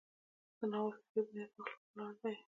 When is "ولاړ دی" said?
1.93-2.35